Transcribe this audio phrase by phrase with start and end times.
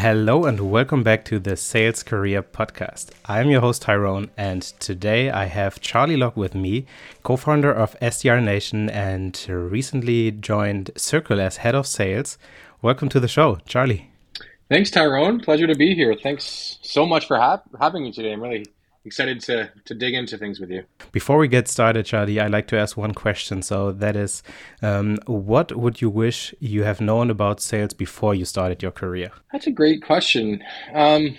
[0.00, 3.10] Hello and welcome back to the Sales Career Podcast.
[3.26, 6.86] I'm your host Tyrone, and today I have Charlie Locke with me,
[7.22, 12.38] co founder of SDR Nation and recently joined Circle as head of sales.
[12.80, 14.10] Welcome to the show, Charlie.
[14.70, 15.38] Thanks, Tyrone.
[15.38, 16.16] Pleasure to be here.
[16.22, 18.32] Thanks so much for ha- having me today.
[18.32, 18.64] I'm really
[19.04, 20.84] excited to to dig into things with you.
[21.12, 23.62] Before we get started, Charlie, I'd like to ask one question.
[23.62, 24.42] So that is,
[24.82, 29.30] um, what would you wish you have known about sales before you started your career?
[29.52, 30.62] That's a great question.
[30.94, 31.36] Um,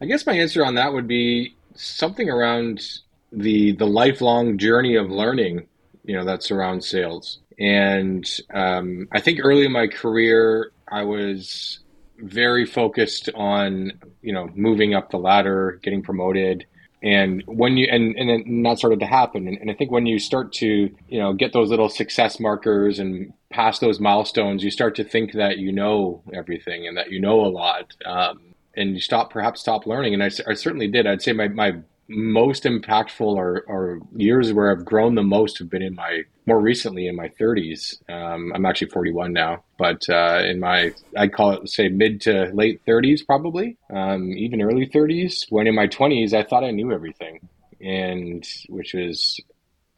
[0.00, 2.82] I guess my answer on that would be something around
[3.30, 5.66] the the lifelong journey of learning.
[6.04, 7.38] You know, that surrounds sales.
[7.58, 11.78] And um, I think early in my career, I was
[12.22, 16.64] very focused on you know moving up the ladder, getting promoted,
[17.02, 19.48] and when you and and, that started to happen.
[19.48, 20.66] And, and, I think when you start to
[21.08, 25.32] you know get those little success markers and pass those milestones, you start to think
[25.32, 27.94] that you know everything and that you know a lot.
[28.04, 28.40] Um,
[28.74, 31.74] and you stop perhaps stop learning and I, I certainly did i'd say my, my
[32.08, 36.60] most impactful or, or years where I've grown the most have been in my more
[36.60, 37.96] recently in my 30s.
[38.10, 42.50] Um, I'm actually 41 now, but uh, in my I'd call it say mid to
[42.52, 45.44] late 30s probably, um, even early 30s.
[45.50, 47.48] When in my 20s I thought I knew everything,
[47.80, 49.40] and which is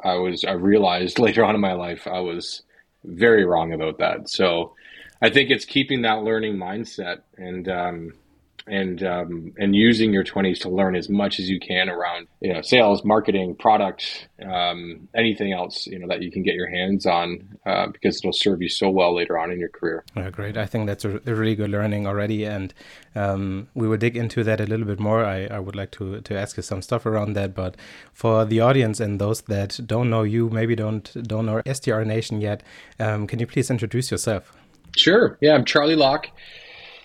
[0.03, 2.63] I was I realized later on in my life I was
[3.05, 4.29] very wrong about that.
[4.29, 4.75] So
[5.23, 8.13] I think it's keeping that learning mindset and um,
[8.67, 12.53] and um, and using your 20s to learn as much as you can around you
[12.53, 17.07] know sales marketing product um, anything else you know that you can get your hands
[17.07, 20.05] on uh, because it'll serve you so well later on in your career.
[20.17, 20.57] Yeah, great.
[20.57, 22.45] I think that's a, a really good learning already.
[22.45, 22.75] And
[23.15, 25.25] um, we will dig into that a little bit more.
[25.25, 27.55] I, I would like to to ask you some stuff around that.
[27.55, 27.77] But
[28.13, 32.41] for the audience and those that don't know you maybe don't don't know sdr nation
[32.41, 32.63] yet
[33.01, 34.53] um, can you please introduce yourself?
[34.97, 35.39] Sure.
[35.41, 36.29] Yeah i'm charlie locke.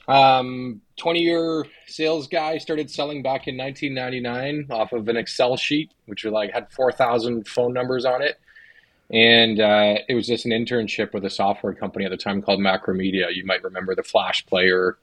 [0.08, 5.92] Um, 20 year sales guy started selling back in 1999 off of an Excel sheet,
[6.06, 8.40] which was like had 4,000 phone numbers on it.
[9.12, 12.60] And uh, it was just an internship with a software company at the time called
[12.60, 13.34] Macromedia.
[13.34, 14.98] You might remember the Flash Player,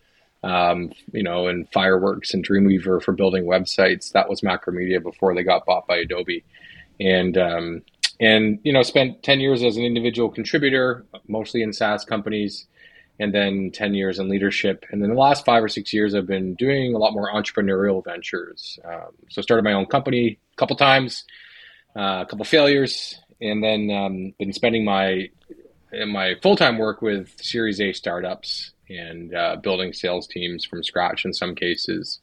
[0.44, 4.12] um, you know, and Fireworks and Dreamweaver for building websites.
[4.12, 6.44] That was Macromedia before they got bought by Adobe.
[7.00, 7.82] And um,
[8.20, 12.66] and you know, spent 10 years as an individual contributor, mostly in SaaS companies
[13.18, 14.84] and then 10 years in leadership.
[14.90, 18.04] And then the last five or six years, I've been doing a lot more entrepreneurial
[18.04, 18.78] ventures.
[18.84, 21.24] Um, so started my own company a couple times,
[21.96, 25.30] uh, a couple failures, and then um, been spending my
[26.08, 31.24] my full time work with Series A startups and uh, building sales teams from scratch
[31.24, 32.20] in some cases.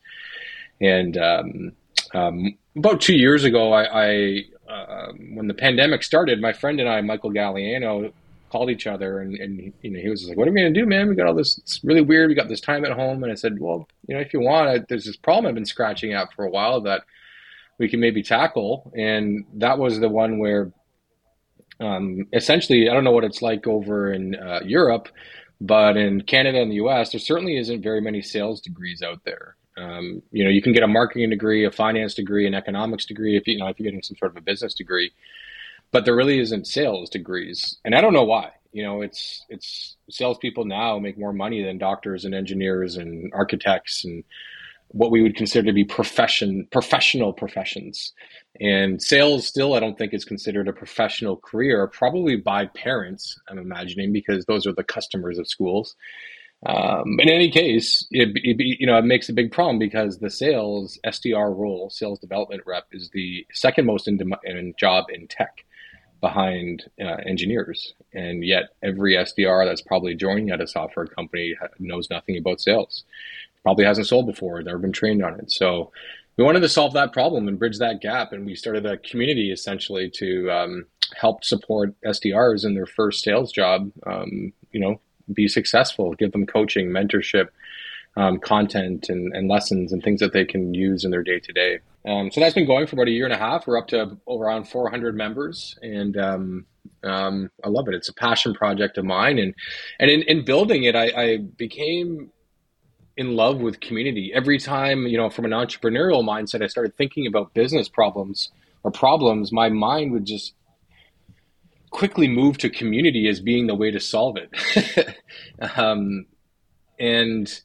[0.80, 1.72] And um,
[2.14, 6.90] um about two years ago, I, I uh, when the pandemic started, my friend and
[6.90, 8.12] I, Michael Galliano,
[8.54, 10.80] called each other and, and you know he was like what are we going to
[10.80, 11.10] do man?
[11.10, 12.30] We got all this it's really weird.
[12.30, 13.24] We got this time at home.
[13.24, 15.66] And i said well you know if you want I, there's this problem i've been
[15.66, 17.02] scratching out for a while that
[17.80, 18.94] we can maybe tackle.
[18.96, 20.72] And that was the one where
[21.80, 25.10] um, essentially i don't know what it's like over in uh, europe
[25.60, 29.56] but in canada and the us there certainly isn't very many sales degrees out there.
[29.76, 33.36] Um, you know you can get a marketing degree a finance degree an economics degree
[33.36, 35.12] if you, you know if you're getting some sort of a business degree
[35.94, 38.52] but there really isn't sales degrees, and I don't know why.
[38.74, 44.04] You know, it's it's salespeople now make more money than doctors and engineers and architects
[44.04, 44.24] and
[44.90, 48.12] what we would consider to be profession professional professions.
[48.60, 53.40] And sales still, I don't think, is considered a professional career, probably by parents.
[53.48, 55.96] I'm imagining because those are the customers of schools.
[56.66, 60.32] Um, in any case, it, it, you know it makes a big problem because the
[60.32, 65.64] sales SDR role, sales development rep, is the second most in, in job in tech
[66.24, 67.94] behind uh, engineers.
[68.14, 73.04] And yet, every SDR that's probably joining at a software company knows nothing about sales.
[73.62, 75.52] Probably hasn't sold before, never been trained on it.
[75.52, 75.92] So,
[76.38, 78.32] we wanted to solve that problem and bridge that gap.
[78.32, 80.86] And we started a community essentially to um,
[81.16, 85.00] help support SDRs in their first sales job, um, you know,
[85.32, 87.50] be successful, give them coaching, mentorship,
[88.16, 91.52] um, content, and, and lessons and things that they can use in their day to
[91.52, 91.80] day.
[92.06, 93.66] Um, so that's been going for about a year and a half.
[93.66, 96.66] We're up to around 400 members, and um,
[97.04, 97.96] um, I love it.
[97.96, 99.54] It's a passion project of mine, and
[100.00, 102.32] and in, in building it, I, I, became
[103.16, 104.32] in love with community.
[104.34, 108.50] Every time, you know, from an entrepreneurial mindset, I started thinking about business problems
[108.84, 109.52] or problems.
[109.52, 110.54] My mind would just
[111.90, 115.18] quickly move to community as being the way to solve it,
[115.78, 116.26] um,
[117.00, 117.62] and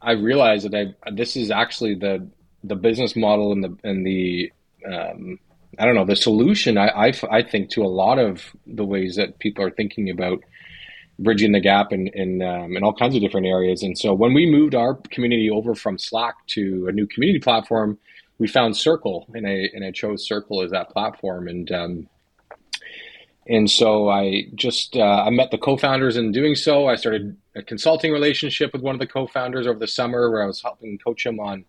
[0.00, 2.30] I realized that I this is actually the
[2.64, 4.52] the business model and the and the
[4.86, 5.38] um,
[5.78, 9.16] I don't know the solution I, I, I think to a lot of the ways
[9.16, 10.42] that people are thinking about
[11.18, 13.82] bridging the gap in in, um, in all kinds of different areas.
[13.82, 17.98] And so when we moved our community over from Slack to a new community platform,
[18.38, 21.46] we found Circle, and I and I chose Circle as that platform.
[21.46, 22.08] And um,
[23.46, 26.86] and so I just uh, I met the co-founders in doing so.
[26.86, 30.46] I started a consulting relationship with one of the co-founders over the summer, where I
[30.46, 31.64] was helping coach him on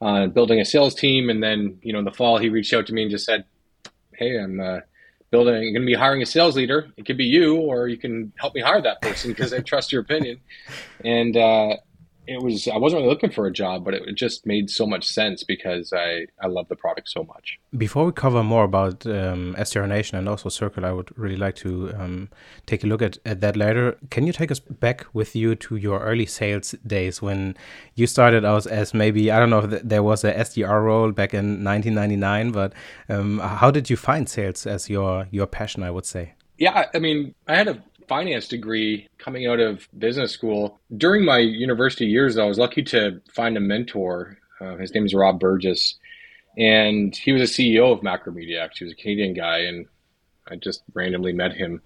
[0.00, 1.30] uh, building a sales team.
[1.30, 3.44] And then you know in the fall he reached out to me and just said,
[4.12, 4.80] "Hey, I'm uh,
[5.30, 5.54] building.
[5.54, 6.88] I'm going to be hiring a sales leader.
[6.96, 9.92] It could be you, or you can help me hire that person because I trust
[9.92, 10.40] your opinion."
[11.04, 11.76] And uh,
[12.30, 15.04] it was I wasn't really looking for a job, but it just made so much
[15.04, 17.58] sense because I I love the product so much.
[17.76, 21.56] Before we cover more about um, SDR Nation and also Circle, I would really like
[21.56, 22.28] to um,
[22.66, 23.98] take a look at, at that later.
[24.10, 27.56] Can you take us back with you to your early sales days when
[27.96, 31.34] you started out as maybe I don't know if there was a SDR role back
[31.34, 32.72] in 1999, but
[33.08, 35.82] um, how did you find sales as your your passion?
[35.82, 36.34] I would say.
[36.58, 40.80] Yeah, I mean, I had a finance degree coming out of business school.
[40.96, 44.36] During my university years, I was lucky to find a mentor.
[44.60, 45.94] Uh, his name is Rob Burgess,
[46.58, 48.60] and he was a CEO of Macromedia.
[48.60, 49.86] Actually, he was a Canadian guy, and
[50.48, 51.82] I just randomly met him,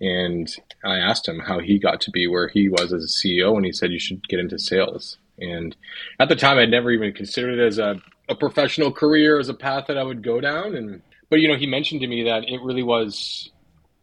[0.00, 0.48] and
[0.84, 3.66] I asked him how he got to be where he was as a CEO, and
[3.66, 5.18] he said you should get into sales.
[5.40, 5.74] And
[6.20, 9.54] at the time, I'd never even considered it as a, a professional career, as a
[9.54, 10.76] path that I would go down.
[10.76, 13.50] And but you know, he mentioned to me that it really was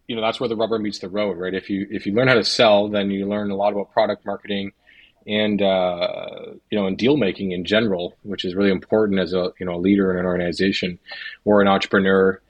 [0.08, 1.54] you know that's where the rubber meets the road, right?
[1.54, 4.26] If you if you learn how to sell, then you learn a lot about product
[4.26, 4.72] marketing
[5.28, 9.52] and uh, you know and deal making in general, which is really important as a
[9.60, 11.00] you know a leader in an organization
[11.46, 12.42] or an entrepreneur.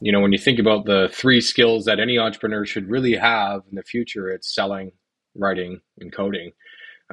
[0.00, 3.62] You know, when you think about the three skills that any entrepreneur should really have
[3.68, 4.92] in the future, it's selling,
[5.34, 6.52] writing, and coding.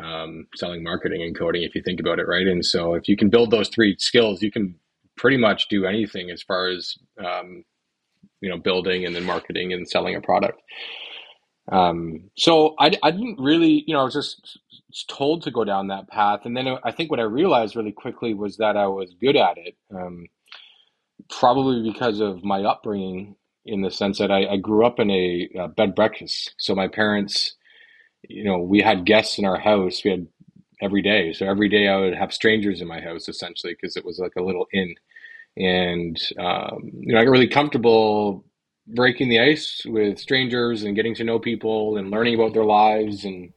[0.02, 1.64] Um, selling, marketing, and coding.
[1.64, 2.46] If you think about it, right?
[2.46, 4.76] And so, if you can build those three skills, you can
[5.16, 7.64] pretty much do anything as far as um,
[8.42, 10.62] you know building and then marketing and selling a product.
[11.72, 14.60] Um, so I, I didn't really you know i was just
[15.10, 16.42] told to go down that path.
[16.46, 19.58] And then i think what i realized really quickly was that i was good at
[19.58, 20.28] it um,
[21.30, 23.36] probably because of my upbringing
[23.66, 26.56] in the sense that i, I grew up in a, a bed breakfast.
[26.60, 27.56] So my parents
[28.30, 30.28] you know we had guests in our house we had
[30.82, 31.34] every day.
[31.34, 34.34] So every day i would have strangers in my house essentially because it was like
[34.38, 34.96] a little inn
[35.58, 38.46] and um, you know I got really comfortable
[38.88, 43.26] breaking the ice with strangers and getting to know people and learning about their lives
[43.26, 43.52] and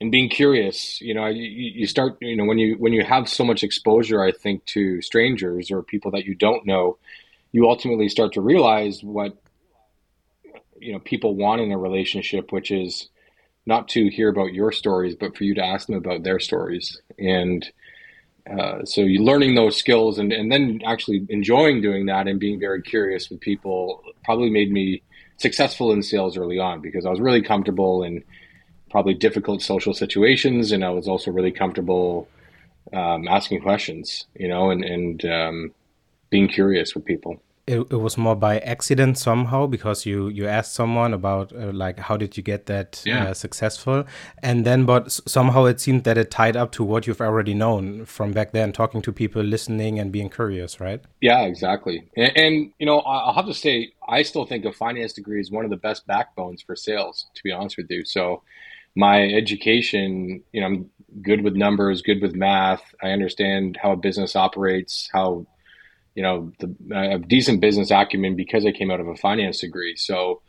[0.00, 1.00] and being curious.
[1.00, 4.22] You know, you, you start you know when you when you have so much exposure,
[4.22, 6.98] I think to strangers or people that you don't know,
[7.52, 9.36] you ultimately start to realize what
[10.78, 13.08] you know people want in a relationship, which is
[13.66, 17.00] not to hear about your stories, but for you to ask them about their stories
[17.18, 17.70] and
[18.50, 22.60] uh, so you learning those skills and, and then actually enjoying doing that and being
[22.60, 25.02] very curious with people probably made me
[25.38, 28.22] successful in sales early on because I was really comfortable in
[28.90, 32.28] probably difficult social situations and I was also really comfortable
[32.92, 35.74] um, asking questions, you know, and, and um,
[36.30, 40.72] being curious with people it, it was more by accident somehow because you you asked
[40.72, 43.24] someone about uh, like how did you get that uh, yeah.
[43.24, 44.04] uh, successful?
[44.40, 48.04] And then but somehow it seemed that it tied up to what you've already known
[48.04, 51.02] from back then talking to people listening and being curious right?
[51.20, 52.08] Yeah exactly.
[52.16, 55.50] And, and you know i'll have to say i still think a finance degree is
[55.50, 58.04] one of the best backbones for sales to be honest with you.
[58.04, 58.42] So
[58.94, 60.90] my education you know i'm
[61.22, 62.94] good with numbers good with math.
[63.02, 65.46] I understand how a business operates how
[66.16, 69.94] you know, the, a decent business acumen because I came out of a finance degree.
[69.96, 70.40] So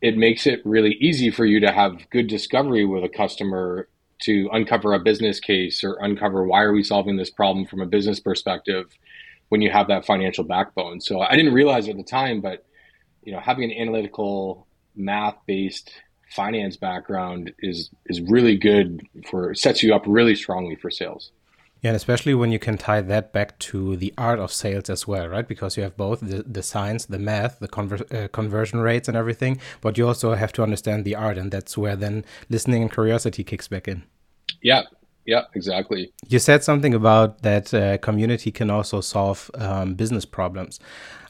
[0.00, 3.88] it makes it really easy for you to have good discovery with a customer
[4.22, 7.86] to uncover a business case or uncover why are we solving this problem from a
[7.86, 8.86] business perspective
[9.48, 11.00] when you have that financial backbone.
[11.00, 12.64] So I didn't realize at the time, but
[13.24, 15.92] you know, having an analytical math based
[16.30, 21.32] finance background is is really good for sets you up really strongly for sales.
[21.82, 25.08] Yeah, and especially when you can tie that back to the art of sales as
[25.08, 25.46] well, right?
[25.46, 29.16] Because you have both the, the science, the math, the conver uh, conversion rates and
[29.16, 32.92] everything, but you also have to understand the art, and that's where then listening and
[32.92, 34.04] curiosity kicks back in.
[34.62, 34.82] Yeah,
[35.26, 36.12] yeah, exactly.
[36.28, 40.78] You said something about that uh, community can also solve um, business problems.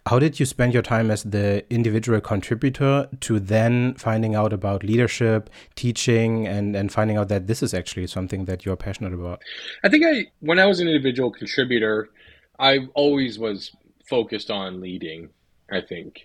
[0.06, 4.82] How did you spend your time as the individual contributor to then finding out about
[4.82, 9.42] leadership, teaching, and, and finding out that this is actually something that you're passionate about?
[9.84, 12.10] I think I, when I was an individual contributor,
[12.58, 13.70] I always was
[14.08, 15.28] focused on leading,
[15.70, 16.22] I think.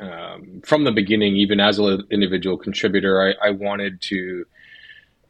[0.00, 4.44] Um, from the beginning, even as an individual contributor, I, I wanted to,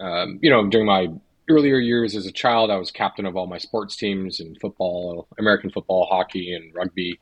[0.01, 1.09] um, you know, during my
[1.49, 5.29] earlier years as a child, I was captain of all my sports teams in football,
[5.39, 7.21] American football, hockey, and rugby.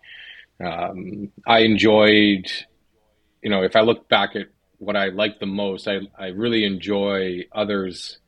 [0.62, 2.50] Um, I enjoyed,
[3.42, 4.48] you know, if I look back at
[4.84, 5.88] what I like the most.
[5.88, 8.18] I, I really enjoy others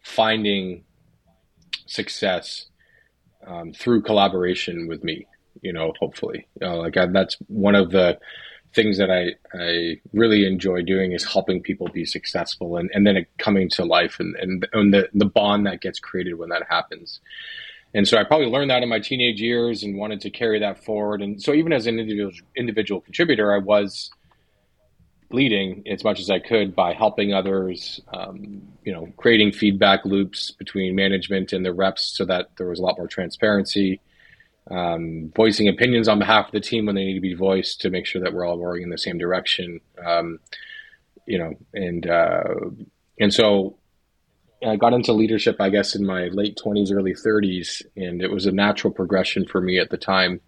[0.00, 0.84] finding
[1.86, 2.66] success
[3.46, 5.26] um, through collaboration with me.
[5.60, 8.18] You know, hopefully, you know, like I, that's one of the
[8.74, 13.18] things that I, I really enjoy doing is helping people be successful and, and then
[13.18, 16.62] it coming to life and, and, and the, the bond that gets created when that
[16.70, 17.20] happens.
[17.94, 20.82] And so I probably learned that in my teenage years and wanted to carry that
[20.84, 21.20] forward.
[21.20, 24.10] And so even as an individual individual contributor, I was
[25.30, 30.50] leading as much as I could by helping others, um, you know, creating feedback loops
[30.50, 34.00] between management and the reps so that there was a lot more transparency,
[34.70, 37.90] um, voicing opinions on behalf of the team when they need to be voiced to
[37.90, 39.80] make sure that we're all working in the same direction.
[40.04, 40.38] Um,
[41.26, 42.42] you know, and uh,
[43.18, 43.76] and so
[44.64, 48.46] I got into leadership, I guess, in my late 20s, early 30s, and it was
[48.46, 50.40] a natural progression for me at the time.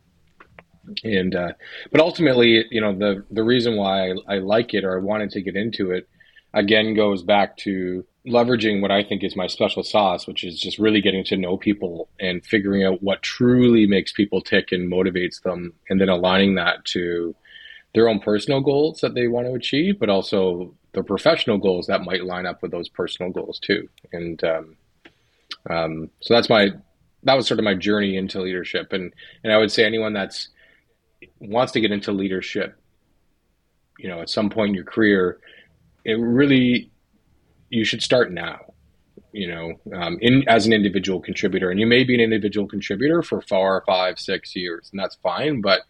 [1.03, 1.53] And uh,
[1.91, 5.31] but ultimately, you know, the the reason why I, I like it or I wanted
[5.31, 6.09] to get into it
[6.53, 10.79] again goes back to leveraging what I think is my special sauce, which is just
[10.79, 15.43] really getting to know people and figuring out what truly makes people tick and motivates
[15.43, 17.35] them, and then aligning that to
[17.95, 22.03] their own personal goals that they want to achieve, but also the professional goals that
[22.03, 23.89] might line up with those personal goals too.
[24.13, 24.77] And um,
[25.71, 26.73] um, so that's my
[27.23, 28.93] that was sort of my journey into leadership.
[28.93, 30.49] And and I would say anyone that's
[31.39, 32.77] wants to get into leadership,
[33.99, 35.39] you know, at some point in your career,
[36.05, 36.91] it really
[37.71, 38.61] you should start now.
[39.33, 43.21] You know, um, in as an individual contributor, and you may be an individual contributor
[43.21, 45.61] for four, five, six years, and that's fine.
[45.61, 45.83] But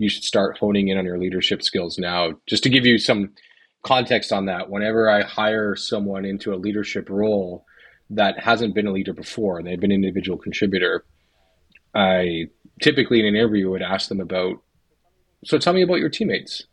[0.00, 2.32] you should start honing in on your leadership skills now.
[2.46, 3.34] Just to give you some
[3.82, 7.66] context on that, whenever I hire someone into a leadership role
[8.08, 11.04] that hasn't been a leader before and they've been an individual contributor,
[11.94, 12.46] I
[12.80, 14.62] typically in an interview would ask them about,
[15.44, 16.64] so tell me about your teammates,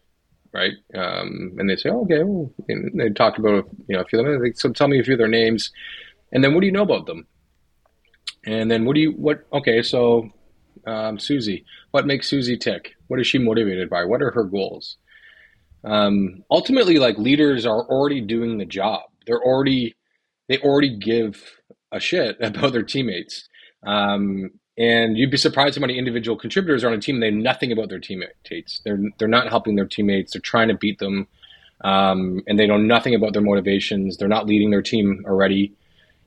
[0.54, 0.76] right?
[0.96, 4.20] Um, and they say, oh, okay, well, and they talk about you know a few
[4.20, 4.54] of them.
[4.56, 5.70] So tell me a few of their names,
[6.32, 7.28] and then what do you know about them?
[8.46, 9.46] And then what do you what?
[9.52, 10.32] Okay, so
[10.86, 12.96] um, Susie, what makes Susie tick?
[13.08, 14.04] What is she motivated by?
[14.06, 14.98] What are her goals?
[15.84, 19.04] um, ultimately like leaders are already doing the job.
[19.26, 19.96] They're already
[20.48, 21.44] they already give
[21.92, 23.48] a shit about their teammates.
[23.86, 27.42] Um, and you'd be surprised how many individual contributors are on a team they know
[27.42, 28.82] nothing about their teammates.
[28.84, 30.34] They're they're not helping their teammates.
[30.34, 31.28] They're trying to beat them.
[31.84, 34.18] Um, and they know nothing about their motivations.
[34.18, 35.74] They're not leading their team already.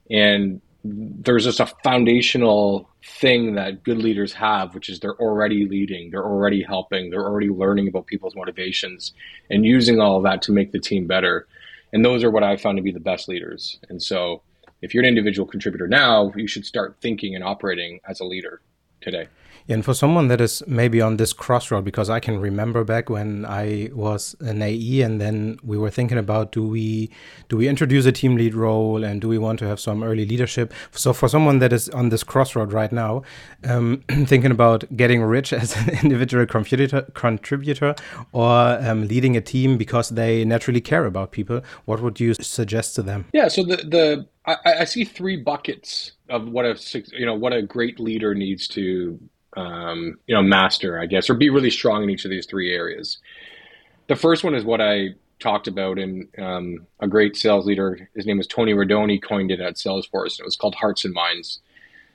[0.09, 6.11] And there's just a foundational thing that good leaders have, which is they're already leading,
[6.11, 9.13] they're already helping, they're already learning about people's motivations
[9.51, 11.47] and using all of that to make the team better.
[11.93, 13.79] And those are what I found to be the best leaders.
[13.89, 14.43] And so
[14.81, 18.63] if you're an individual contributor now, you should start thinking and operating as a leader
[19.01, 19.29] today.
[19.71, 23.47] And for someone that is maybe on this crossroad, because I can remember back when
[23.47, 27.09] I was an AE, and then we were thinking about do we
[27.49, 30.27] do we introduce a team lead role, and do we want to have some early
[30.27, 30.75] leadership?
[30.91, 33.23] So for someone that is on this crossroad right now,
[33.63, 37.95] um, thinking about getting rich as an individual contributor, contributor
[38.33, 42.97] or um, leading a team because they naturally care about people, what would you suggest
[42.97, 43.27] to them?
[43.33, 46.77] Yeah, so the the I, I see three buckets of what a
[47.13, 49.21] you know what a great leader needs to
[49.57, 52.73] um, you know, master, I guess, or be really strong in each of these three
[52.73, 53.19] areas.
[54.09, 58.27] The first one is what I talked about, and um, a great sales leader, his
[58.27, 60.39] name was Tony Rodoni, coined it at Salesforce.
[60.39, 61.61] It was called Hearts and Minds,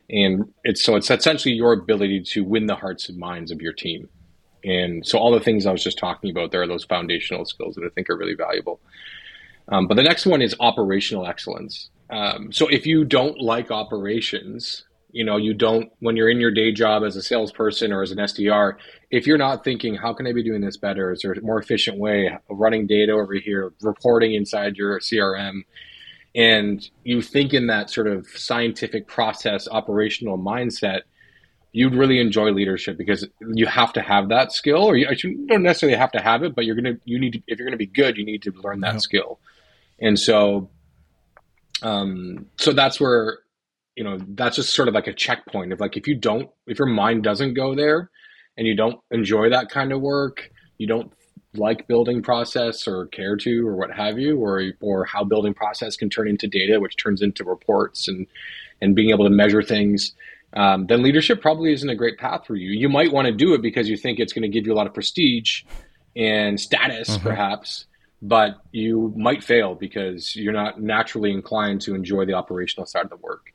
[0.10, 3.74] and it's so it's essentially your ability to win the hearts and minds of your
[3.74, 4.10] team.
[4.64, 7.76] And so all the things I was just talking about, there are those foundational skills
[7.76, 8.80] that I think are really valuable.
[9.68, 11.90] Um, but the next one is operational excellence.
[12.10, 16.52] Um, so if you don't like operations, you know you don't when you're in your
[16.52, 18.74] day job as a salesperson or as an sdr
[19.10, 21.14] if you're not thinking how can i be doing this better?
[21.14, 25.62] Is there a more efficient way of running data over here reporting inside your crm
[26.36, 31.02] and you think in that sort of scientific process operational mindset
[31.72, 35.64] you'd really enjoy leadership because you have to have that skill or you, you don't
[35.64, 37.86] necessarily have to have it but you're gonna you need to if you're gonna be
[37.86, 39.00] good you need to learn that yeah.
[39.00, 39.40] skill.
[39.98, 40.70] And so
[41.82, 43.40] um so that's where
[43.96, 46.80] you know that's just sort of like a checkpoint of like if you don't if
[46.80, 48.10] your mind doesn't go there
[48.58, 51.12] and you don't enjoy that kind of work you don't
[51.56, 55.96] like building process or care to or what have you or or how building process
[55.96, 58.28] can turn into data which turns into reports and
[58.82, 60.14] and being able to measure things
[60.54, 63.54] um, then leadership probably isn't a great path for you you might want to do
[63.54, 65.64] it because you think it's going to give you a lot of prestige
[66.16, 67.24] and status mm-hmm.
[67.24, 67.86] perhaps
[68.22, 73.10] but you might fail because you're not naturally inclined to enjoy the operational side of
[73.10, 73.52] the work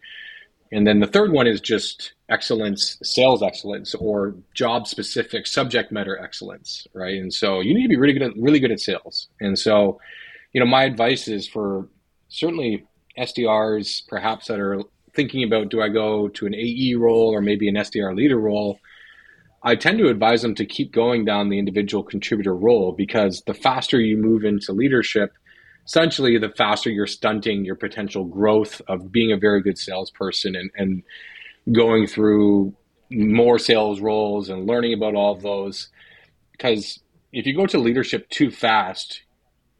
[0.72, 6.16] And then the third one is just excellence, sales excellence, or job specific subject matter
[6.16, 7.18] excellence, right?
[7.18, 9.28] And so you need to be really good at really good at sales.
[9.40, 10.00] And so,
[10.52, 11.88] you know, my advice is for
[12.28, 12.86] certainly
[13.18, 14.82] SDRs, perhaps that are
[15.14, 18.78] thinking about do I go to an AE role or maybe an SDR leader role.
[19.62, 23.54] I tend to advise them to keep going down the individual contributor role because the
[23.54, 25.32] faster you move into leadership,
[25.86, 30.70] essentially the faster you're stunting your potential growth of being a very good salesperson and,
[30.76, 31.02] and
[31.72, 32.74] going through
[33.10, 35.88] more sales roles and learning about all of those.
[36.52, 37.00] Because
[37.32, 39.22] if you go to leadership too fast,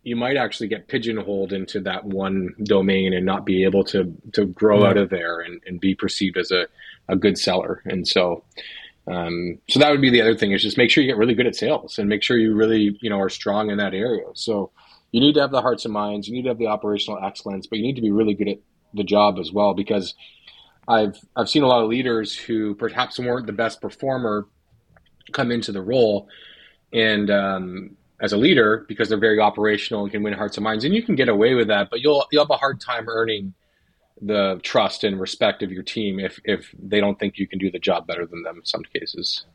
[0.03, 4.47] you might actually get pigeonholed into that one domain and not be able to to
[4.47, 4.89] grow yeah.
[4.89, 6.67] out of there and, and be perceived as a,
[7.09, 7.83] a good seller.
[7.85, 8.43] And so
[9.07, 11.35] um, so that would be the other thing is just make sure you get really
[11.35, 14.27] good at sales and make sure you really, you know, are strong in that area.
[14.35, 14.71] So
[15.13, 17.67] you need to have the hearts and minds, you need to have the operational excellence,
[17.67, 18.59] but you need to be really good at
[18.95, 20.15] the job as well because
[20.89, 24.47] I've I've seen a lot of leaders who perhaps weren't the best performer
[25.33, 26.29] come into the role
[26.93, 30.85] and um, as a leader because they're very operational and can win hearts and minds.
[30.85, 33.55] And you can get away with that but you'll you'll have a hard time earning
[34.23, 37.71] the trust and respect of your team if if they don't think you can do
[37.71, 39.47] the job better than them in some cases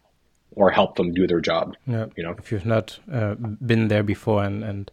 [0.56, 2.06] or help them do their job yeah.
[2.16, 2.34] you know?
[2.38, 4.90] If you've not uh, been there before and and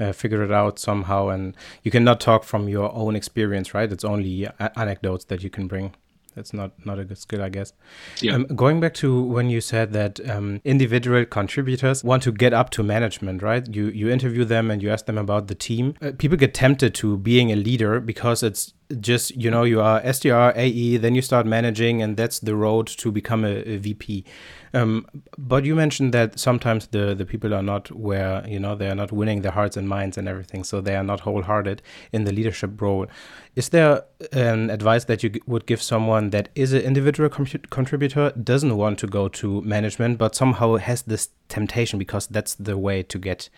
[0.00, 1.28] uh, figure it out somehow.
[1.28, 3.90] And you cannot talk from your own experience, right?
[3.90, 5.94] It's only anecdotes that you can bring.
[6.34, 7.72] That's not not a good skill, I guess.
[8.20, 8.34] Yeah.
[8.34, 12.70] Um, going back to when you said that um, individual contributors want to get up
[12.70, 13.66] to management, right?
[13.72, 15.94] You you interview them and you ask them about the team.
[16.02, 20.00] Uh, people get tempted to being a leader because it's just you know you are
[20.02, 24.24] SDR AE, then you start managing, and that's the road to become a, a VP.
[24.72, 25.06] Um,
[25.38, 28.94] but you mentioned that sometimes the the people are not where you know they are
[28.94, 32.32] not winning their hearts and minds and everything, so they are not wholehearted in the
[32.32, 33.06] leadership role.
[33.56, 38.76] Is there an advice that you would give someone that is an individual contributor, doesn't
[38.76, 43.18] want to go to management, but somehow has this temptation because that's the way to
[43.18, 43.48] get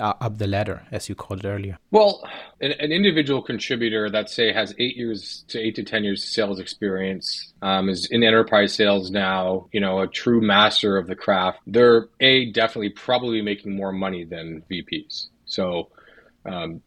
[0.00, 1.78] uh, up the ladder, as you called it earlier?
[1.90, 2.26] Well,
[2.60, 6.58] an, an, individual contributor that say has eight years to eight to ten years sales
[6.58, 9.68] experience um, is in enterprise sales now.
[9.72, 11.60] You know, a true master of the craft.
[11.66, 15.26] They're a definitely probably making more money than VPs.
[15.44, 15.88] So,
[16.46, 16.82] um,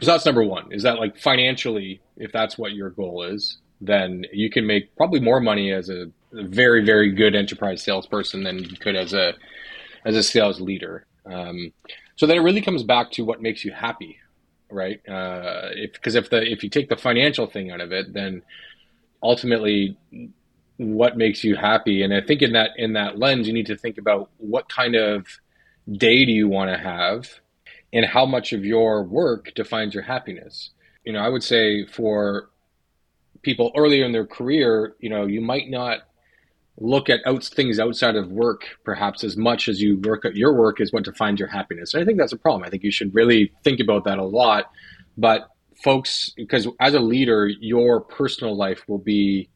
[0.00, 0.72] so that's number one.
[0.72, 5.20] Is that like financially, if that's what your goal is, then you can make probably
[5.20, 9.34] more money as a, very very good enterprise salesperson than you could as a
[10.06, 11.04] as a sales leader.
[11.26, 11.74] Um,
[12.16, 14.18] so then it really comes back to what makes you happy,
[14.70, 15.00] right?
[15.08, 18.42] Uh, if because if the if you take the financial thing out of it, then
[19.22, 19.96] ultimately
[20.78, 23.76] what makes you happy and i think in that in that lens you need to
[23.76, 25.26] think about what kind of
[25.90, 27.28] day do you want to have
[27.92, 30.70] and how much of your work defines your happiness
[31.04, 32.48] you know i would say for
[33.42, 36.00] people earlier in their career you know you might not
[36.82, 40.54] look at out, things outside of work perhaps as much as you work at your
[40.54, 41.94] work is what defines your happiness.
[41.94, 42.64] And I think that's a problem.
[42.64, 44.70] I think you should really think about that a lot.
[45.16, 45.48] But
[45.82, 49.48] folks, because as a leader, your personal life will be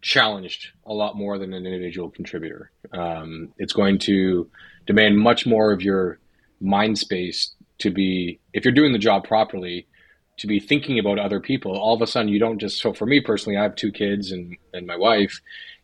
[0.00, 2.70] challenged a lot more than an individual contributor.
[2.92, 4.48] Um, it's going to
[4.86, 6.20] demand much more of your
[6.60, 9.86] mind space to be, if you're doing the job properly,
[10.38, 11.76] to be thinking about other people.
[11.76, 12.80] All of a sudden, you don't just.
[12.80, 15.40] So for me personally, I have two kids and and my wife,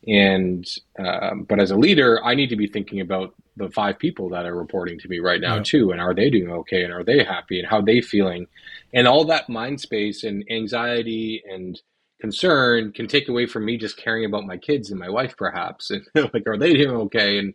[0.06, 0.66] and
[0.98, 4.46] um, but as a leader, I need to be thinking about the five people that
[4.46, 5.62] are reporting to me right now yeah.
[5.62, 8.46] too, and are they doing okay, and are they happy, and how they feeling,
[8.92, 11.80] and all that mind space and anxiety and
[12.20, 15.90] concern can take away from me just caring about my kids and my wife perhaps,
[15.90, 17.54] and like are they doing okay, and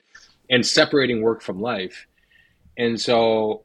[0.50, 2.08] and separating work from life,
[2.78, 3.64] and so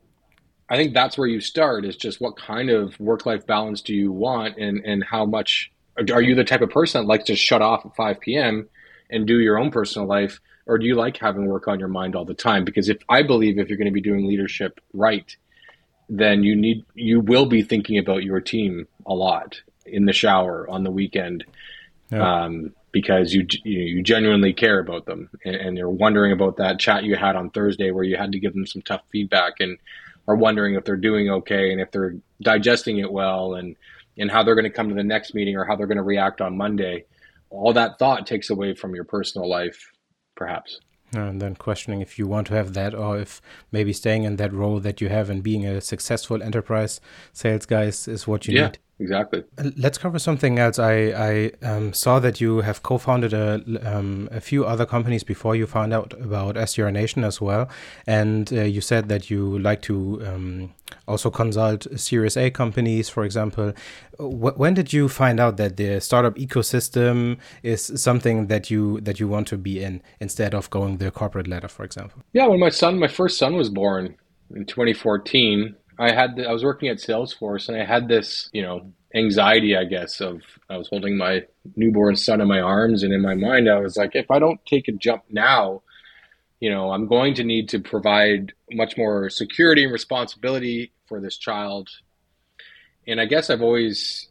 [0.69, 3.95] I think that's where you start is just what kind of work life balance do
[3.95, 5.71] you want, and and how much
[6.13, 8.69] are you the type of person that likes to shut off at 5 p.m
[9.11, 12.17] and do your own personal life or do you like having work on your mind
[12.17, 12.65] all the time?
[12.65, 15.37] Because if i believe if you're going to be doing leadership right
[16.09, 20.69] then you need you will be thinking about your team a lot in the shower
[20.69, 21.45] on the weekend
[22.11, 22.45] yeah.
[22.45, 25.31] um, because you you genuinely care about them.
[25.45, 28.39] And, and, you're wondering about that chat you had on Thursday where you had to
[28.39, 29.79] give them some tough feedback and
[30.29, 33.77] are wondering if they're doing okay and if they're digesting it well and
[34.17, 36.05] and how they're going to come to the next meeting or how they're going to
[36.05, 37.05] react on Monday
[37.55, 39.91] all that thought takes away from your personal life,
[40.37, 40.81] perhaps.
[41.15, 43.41] Uh, and then questioning if you want to have that or if
[43.71, 47.01] maybe staying in that role that you have and being a successful enterprise
[47.33, 48.67] sales guy is, is what you yeah.
[48.67, 48.79] need.
[48.99, 49.45] Exactly.
[49.77, 50.79] Let's cover something else.
[50.79, 55.57] I I um, saw that you have co-founded a um, a few other companies before
[55.57, 57.69] you found out about SDR Nation as well,
[58.07, 60.75] and uh, you said that you like to um,
[61.07, 63.73] also consult Series A companies, for example.
[64.19, 69.19] W when did you find out that the startup ecosystem is something that you that
[69.21, 72.23] you want to be in instead of going the corporate ladder, for example?
[72.33, 74.17] Yeah, when my son, my first son, was born
[74.55, 78.63] in 2014 I had the, I was working at Salesforce and I had this, you
[78.63, 81.45] know, anxiety, I guess, of I was holding my
[81.77, 84.65] newborn son in my arms and in my mind I was like, if I don't
[84.67, 85.83] take a jump now,
[86.61, 91.37] you know, I'm going to need to provide much more security and responsibility for this
[91.37, 91.89] child.
[93.07, 94.29] And I guess I've always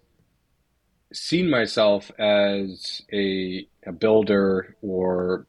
[1.13, 5.45] seen myself as a, a builder or,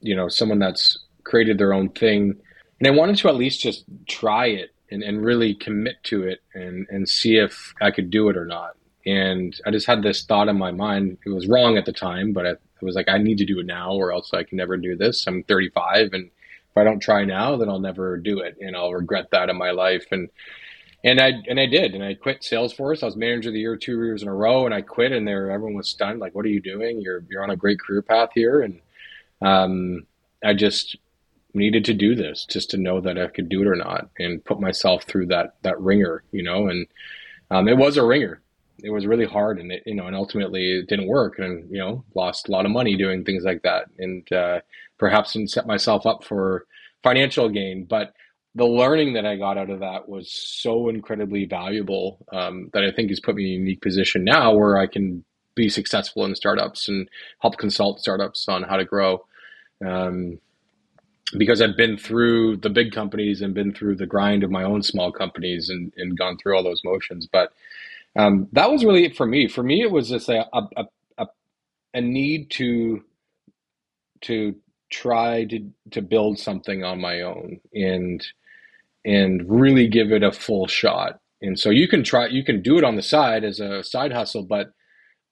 [0.00, 2.34] you know, someone that's created their own thing.
[2.78, 6.40] And I wanted to at least just try it and, and really commit to it
[6.54, 8.76] and, and see if I could do it or not.
[9.06, 11.18] And I just had this thought in my mind.
[11.24, 13.60] It was wrong at the time, but I, I was like, I need to do
[13.60, 15.26] it now or else I can never do this.
[15.26, 16.26] I'm 35 and
[16.70, 19.56] if I don't try now, then I'll never do it and I'll regret that in
[19.56, 20.06] my life.
[20.10, 20.28] And
[21.02, 23.02] and I and I did, and I quit Salesforce.
[23.02, 25.12] I was manager of the year two years in a row, and I quit.
[25.12, 27.00] And there, everyone was stunned, like, "What are you doing?
[27.00, 28.80] You're you're on a great career path here." And
[29.40, 30.06] um,
[30.44, 30.96] I just
[31.54, 34.44] needed to do this just to know that I could do it or not and
[34.44, 36.86] put myself through that that ringer, you know, and
[37.50, 38.40] um, it was a ringer.
[38.82, 41.78] It was really hard, and it, you know, and ultimately it didn't work, and you
[41.78, 44.60] know, lost a lot of money doing things like that, and uh,
[44.98, 46.66] perhaps didn't set myself up for
[47.02, 47.84] financial gain.
[47.84, 48.14] But
[48.54, 52.90] the learning that I got out of that was so incredibly valuable um, that I
[52.90, 56.34] think has put me in a unique position now where I can be successful in
[56.34, 57.08] startups and
[57.40, 59.24] help consult startups on how to grow.
[59.84, 60.38] Um,
[61.38, 64.82] because I've been through the big companies and been through the grind of my own
[64.82, 67.28] small companies and, and gone through all those motions.
[67.30, 67.52] But
[68.16, 69.48] um, that was really it for me.
[69.48, 70.86] For me, it was just a, a,
[71.18, 71.26] a,
[71.94, 73.04] a need to
[74.22, 74.54] to
[74.90, 78.26] try to to build something on my own and
[79.04, 81.20] and really give it a full shot.
[81.42, 84.12] And so you can try, you can do it on the side as a side
[84.12, 84.72] hustle, but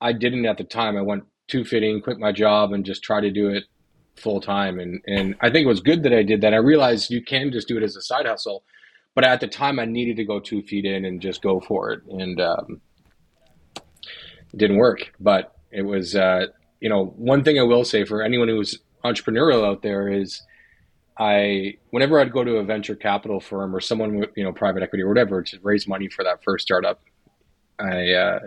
[0.00, 0.96] I didn't at the time.
[0.96, 3.64] I went two fitting, quit my job, and just try to do it
[4.18, 4.78] full time.
[4.78, 6.54] And and I think it was good that I did that.
[6.54, 8.64] I realized you can just do it as a side hustle,
[9.14, 11.90] but at the time I needed to go two feet in and just go for
[11.92, 12.80] it, and um,
[13.76, 15.12] it didn't work.
[15.20, 16.46] But it was, uh,
[16.80, 20.42] you know, one thing I will say for anyone who's entrepreneurial out there is.
[21.20, 24.84] I whenever I'd go to a venture capital firm or someone with you know private
[24.84, 27.00] equity or whatever to raise money for that first startup,
[27.80, 28.38] I uh,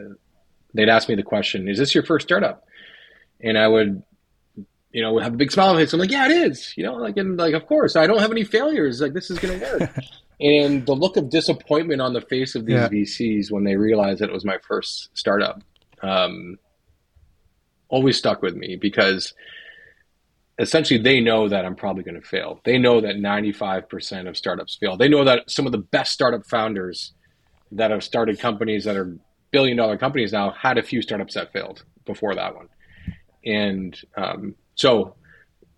[0.73, 2.63] they'd ask me the question, "Is this your first startup?"
[3.41, 4.03] And I would
[4.91, 5.93] you know, we have a big smile on my face.
[5.93, 6.73] I'm like, yeah, it is.
[6.75, 9.01] You know, like, and like, of course, I don't have any failures.
[9.01, 9.95] Like, this is going to work.
[10.41, 12.89] and the look of disappointment on the face of these yeah.
[12.89, 15.61] VCs when they realized that it was my first startup,
[16.01, 16.57] um,
[17.89, 19.33] always stuck with me because
[20.59, 22.59] essentially they know that I'm probably going to fail.
[22.63, 24.97] They know that 95% of startups fail.
[24.97, 27.13] They know that some of the best startup founders
[27.71, 29.17] that have started companies that are
[29.51, 32.69] billion dollar companies now had a few startups that failed before that one.
[33.45, 35.13] And um, so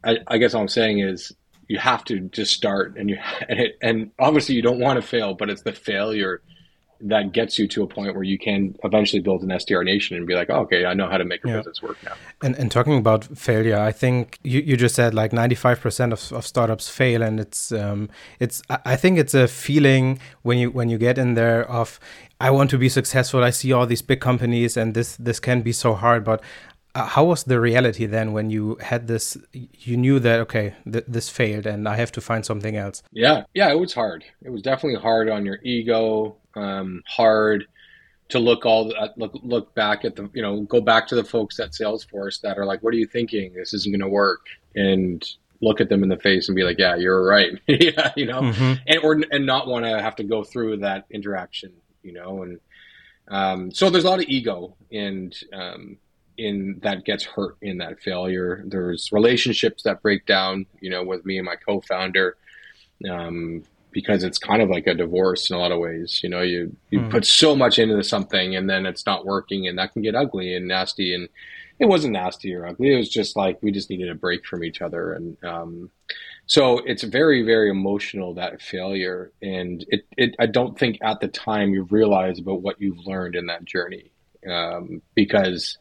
[0.03, 1.33] I, I guess all I'm saying is
[1.67, 3.17] you have to just start and you
[3.49, 6.41] and, it, and obviously you don't want to fail, but it's the failure
[7.05, 10.25] that gets you to a point where you can eventually build an SDR nation and
[10.25, 11.57] be like, oh, okay, I know how to make a yeah.
[11.57, 12.13] business work now.
[12.41, 16.47] And, and talking about failure, I think you, you just said like 95% of, of
[16.47, 17.21] startups fail.
[17.21, 21.33] And it's, um, it's, I think it's a feeling when you, when you get in
[21.33, 21.99] there of,
[22.39, 23.43] I want to be successful.
[23.43, 26.41] I see all these big companies and this, this can be so hard, but
[26.95, 31.03] uh, how was the reality then when you had this you knew that okay th
[31.07, 33.03] this failed and i have to find something else?
[33.11, 34.23] Yeah yeah it was hard.
[34.41, 37.65] It was definitely hard on your ego um, hard
[38.29, 41.23] to look all uh, look look back at the you know go back to the
[41.23, 43.53] folks at salesforce that are like what are you thinking?
[43.53, 44.45] This isn't going to work.
[44.75, 45.23] And
[45.61, 47.53] look at them in the face and be like yeah you're right.
[47.67, 48.41] Yeah you know?
[48.41, 48.79] Mm -hmm.
[48.87, 51.71] and or and not want to have to go through that interaction
[52.03, 52.43] you know?
[52.43, 52.59] And
[53.27, 55.97] um, so there's a lot of ego and um,
[56.37, 58.63] in that gets hurt in that failure.
[58.65, 62.37] There's relationships that break down, you know, with me and my co-founder,
[63.09, 66.21] um, because it's kind of like a divorce in a lot of ways.
[66.23, 67.11] You know, you you mm.
[67.11, 70.55] put so much into something and then it's not working, and that can get ugly
[70.55, 71.13] and nasty.
[71.13, 71.29] And
[71.79, 72.93] it wasn't nasty or ugly.
[72.93, 75.91] It was just like we just needed a break from each other, and um,
[76.45, 79.31] so it's very very emotional that failure.
[79.41, 83.35] And it, it I don't think at the time you realize about what you've learned
[83.35, 84.11] in that journey
[84.49, 85.77] um, because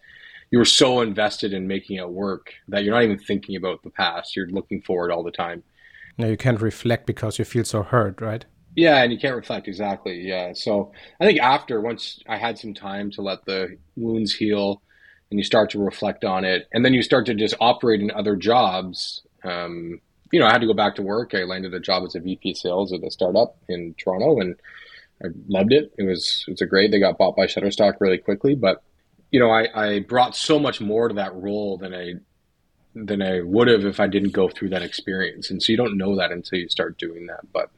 [0.52, 3.90] you were so invested in making it work that you're not even thinking about the
[3.90, 4.36] past.
[4.36, 5.62] You're looking forward all the time.
[6.18, 8.44] No, you can't reflect because you feel so hurt, right?
[8.76, 10.20] Yeah, and you can't reflect exactly.
[10.20, 10.52] Yeah.
[10.52, 14.82] So I think after once I had some time to let the wounds heal
[15.30, 18.10] and you start to reflect on it and then you start to just operate in
[18.10, 19.22] other jobs.
[19.44, 21.34] Um, you know, I had to go back to work.
[21.34, 24.56] I landed a job as a VP sales at a startup in Toronto and
[25.24, 25.94] I loved it.
[25.96, 28.82] It was, it was a great, they got bought by Shutterstock really quickly, but
[29.32, 32.14] you know, I, I brought so much more to that role than I
[32.94, 35.50] than I would have if I didn't go through that experience.
[35.50, 37.50] And so you don't know that until you start doing that.
[37.50, 37.70] But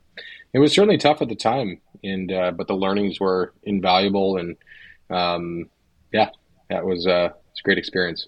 [0.52, 4.56] it was certainly tough at the time, and uh, but the learnings were invaluable, and
[5.10, 5.70] um,
[6.12, 6.30] yeah,
[6.68, 8.26] that was uh, it's a great experience.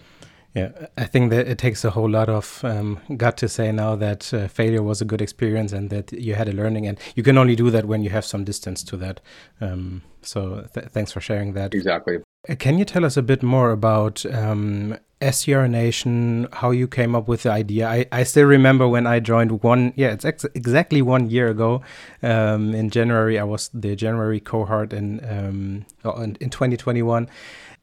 [0.53, 3.95] Yeah, I think that it takes a whole lot of um, gut to say now
[3.97, 7.23] that uh, failure was a good experience and that you had a learning, and you
[7.23, 9.21] can only do that when you have some distance to that.
[9.61, 11.73] Um, so th thanks for sharing that.
[11.73, 12.17] Exactly.
[12.47, 17.15] Uh, can you tell us a bit more about um, SDR Nation, how you came
[17.15, 17.87] up with the idea?
[17.87, 21.81] I, I still remember when I joined one, yeah, it's ex exactly one year ago.
[22.23, 27.29] Um, in January, I was the January cohort in, um, oh, in, in 2021.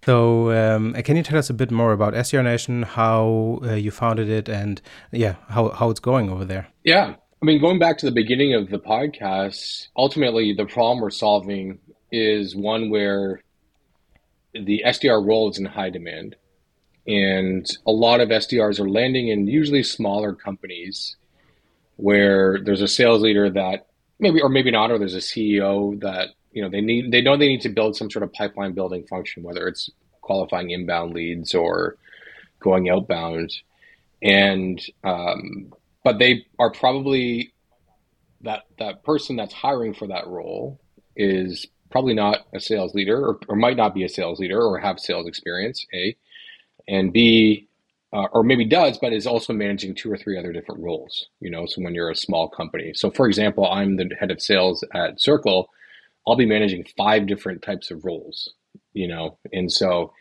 [0.04, 3.90] So, um, can you tell us a bit more about SDR Nation, how uh, you
[3.90, 4.80] founded it, and
[5.12, 6.68] yeah, how, how it's going over there?
[6.84, 7.14] Yeah.
[7.42, 11.78] I mean, going back to the beginning of the podcast, ultimately, the problem we're solving
[12.10, 13.42] is one where
[14.54, 16.36] the SDR role is in high demand.
[17.06, 21.16] And a lot of SDRs are landing in usually smaller companies
[21.96, 23.86] where there's a sales leader that
[24.18, 27.36] maybe, or maybe not, or there's a CEO that, you know, they need, they know
[27.36, 29.90] they need to build some sort of pipeline building function, whether it's
[30.22, 31.96] qualifying inbound leads or
[32.60, 33.52] going outbound.
[34.22, 37.52] And, um, but they are probably
[38.40, 40.80] that, that person that's hiring for that role
[41.16, 44.78] is probably not a sales leader or, or might not be a sales leader or
[44.78, 46.16] have sales experience, A.
[46.86, 47.68] And B,
[48.12, 51.50] uh, or maybe does, but is also managing two or three other different roles, you
[51.50, 52.92] know, so when you're a small company.
[52.94, 55.68] So for example, I'm the head of sales at Circle.
[56.26, 58.52] I'll be managing five different types of roles,
[58.92, 60.12] you know, and so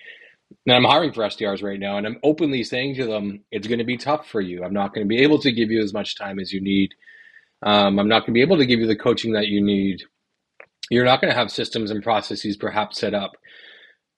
[0.66, 3.80] and I'm hiring for SDRs right now, and I'm openly saying to them, it's going
[3.80, 4.64] to be tough for you.
[4.64, 6.94] I'm not going to be able to give you as much time as you need.
[7.62, 10.04] Um, I'm not going to be able to give you the coaching that you need
[10.90, 13.34] you're not going to have systems and processes perhaps set up.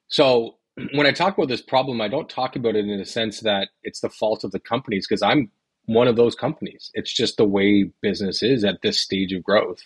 [0.07, 0.55] So
[0.93, 3.69] when I talk about this problem, I don't talk about it in a sense that
[3.83, 5.51] it's the fault of the companies because I'm
[5.85, 6.91] one of those companies.
[6.93, 9.81] It's just the way business is at this stage of growth.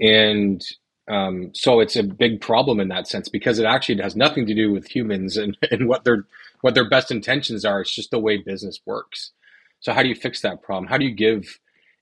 [0.00, 0.64] And
[1.08, 4.54] um, so it's a big problem in that sense because it actually has nothing to
[4.54, 6.24] do with humans and, and what their
[6.60, 7.80] what their best intentions are.
[7.80, 9.32] It's just the way business works.
[9.80, 10.88] So how do you fix that problem?
[10.88, 11.58] How do you give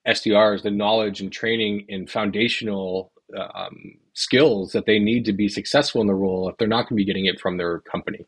[0.07, 6.01] SDRs the knowledge and training and foundational um, skills that they need to be successful
[6.01, 8.27] in the role if they're not going to be getting it from their company.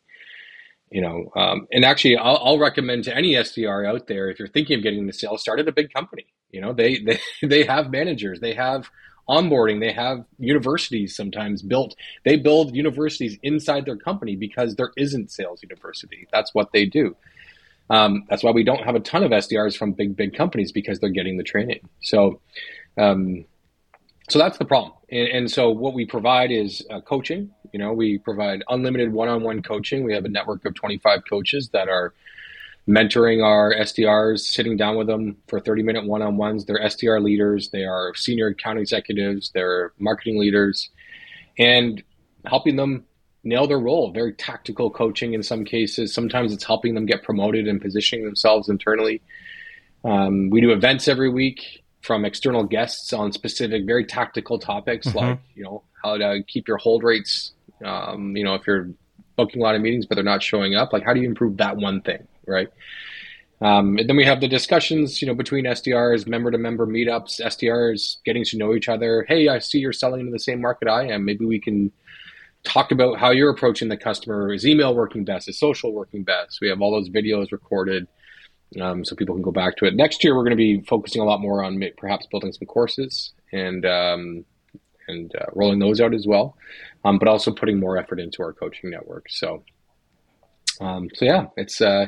[0.90, 4.46] You know, um, and actually, I'll, I'll, recommend to any SDR out there if you're
[4.46, 6.26] thinking of getting into sales, start at a big company.
[6.50, 8.90] You know, they they they have managers, they have
[9.26, 11.94] onboarding, they have universities sometimes built.
[12.26, 16.28] They build universities inside their company because there isn't sales university.
[16.30, 17.16] That's what they do.
[17.88, 21.00] Um, that's why we don't have a ton of SDRs from big big companies because
[21.00, 21.88] they're getting the training.
[22.02, 22.40] So.
[22.98, 23.46] Um,
[24.32, 24.94] so that's the problem.
[25.10, 27.50] And, and so what we provide is uh, coaching.
[27.72, 30.04] You know, we provide unlimited one-on-one coaching.
[30.04, 32.14] We have a network of 25 coaches that are
[32.88, 36.64] mentoring our SDRs, sitting down with them for 30-minute one-on-ones.
[36.64, 37.68] They're SDR leaders.
[37.68, 39.50] They are senior account executives.
[39.52, 40.88] They're marketing leaders,
[41.58, 42.02] and
[42.46, 43.04] helping them
[43.44, 44.12] nail their role.
[44.12, 46.14] Very tactical coaching in some cases.
[46.14, 49.20] Sometimes it's helping them get promoted and positioning themselves internally.
[50.04, 55.18] Um, we do events every week from external guests on specific, very tactical topics mm-hmm.
[55.18, 57.52] like you know how to keep your hold rates.
[57.84, 58.88] Um, you know, if you're
[59.36, 61.56] booking a lot of meetings but they're not showing up, like how do you improve
[61.56, 62.68] that one thing, right?
[63.62, 67.40] Um, and then we have the discussions, you know, between SDRs, member to member meetups,
[67.40, 69.24] SDRs getting to know each other.
[69.28, 71.24] Hey, I see you're selling into the same market I am.
[71.24, 71.92] Maybe we can
[72.64, 74.52] talk about how you're approaching the customer.
[74.52, 75.48] Is email working best?
[75.48, 76.58] Is social working best?
[76.60, 78.08] We have all those videos recorded
[78.80, 79.94] um, so people can go back to it.
[79.94, 83.32] Next year, we're going to be focusing a lot more on perhaps building some courses
[83.52, 84.44] and um,
[85.08, 86.56] and uh, rolling those out as well,
[87.04, 89.26] um, but also putting more effort into our coaching network.
[89.28, 89.64] So,
[90.80, 92.06] um, so yeah, it's uh,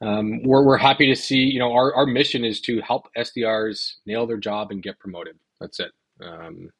[0.00, 1.38] um, we're we're happy to see.
[1.38, 5.38] You know, our our mission is to help SDRs nail their job and get promoted.
[5.60, 5.92] That's it.
[6.20, 6.70] Um,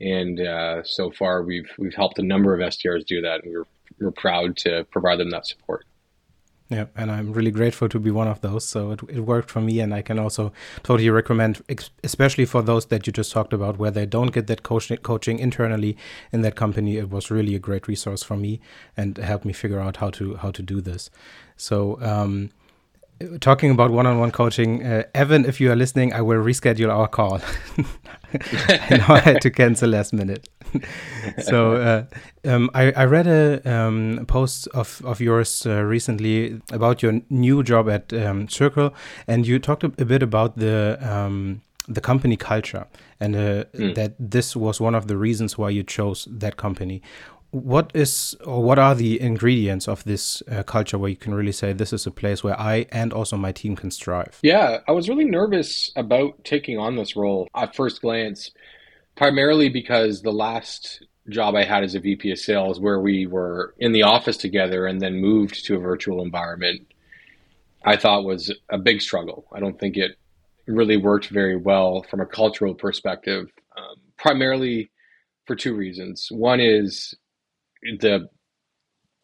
[0.00, 3.66] and uh, so far, we've we've helped a number of SDRs do that, and we're
[3.98, 5.84] we're proud to provide them that support.
[6.70, 8.64] Yeah, and I'm really grateful to be one of those.
[8.64, 10.52] So it, it worked for me, and I can also
[10.84, 11.60] totally recommend,
[12.04, 15.40] especially for those that you just talked about, where they don't get that coaching coaching
[15.40, 15.96] internally
[16.32, 16.96] in that company.
[16.96, 18.60] It was really a great resource for me
[18.96, 21.10] and helped me figure out how to how to do this.
[21.56, 22.50] So um,
[23.40, 27.40] talking about one-on-one coaching, uh, Evan, if you are listening, I will reschedule our call.
[28.32, 30.48] I know I had to cancel last minute.
[31.42, 32.04] so uh,
[32.44, 37.62] um, I, I, read a um, post of, of yours uh, recently about your new
[37.62, 38.94] job at um, Circle,
[39.26, 42.86] and you talked a, bit about the um, the company culture
[43.18, 43.94] and uh, mm.
[43.96, 47.02] that this was one of the reasons why you chose that company
[47.50, 51.52] what is or what are the ingredients of this uh, culture where you can really
[51.52, 54.38] say this is a place where I and also my team can strive?
[54.42, 58.52] Yeah, I was really nervous about taking on this role at first glance,
[59.16, 63.74] primarily because the last job I had as a VP of sales, where we were
[63.78, 66.86] in the office together and then moved to a virtual environment,
[67.84, 69.46] I thought was a big struggle.
[69.52, 70.12] I don't think it
[70.66, 74.90] really worked very well from a cultural perspective, um, primarily
[75.46, 76.28] for two reasons.
[76.30, 77.14] One is
[78.00, 78.28] the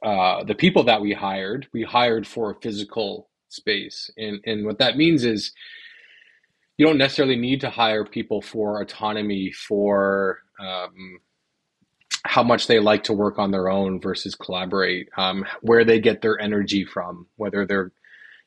[0.05, 4.79] uh, the people that we hired, we hired for a physical space, and and what
[4.79, 5.53] that means is
[6.79, 11.21] you don't necessarily need to hire people for autonomy for um,
[12.25, 16.23] how much they like to work on their own versus collaborate, um, where they get
[16.23, 17.92] their energy from, whether they're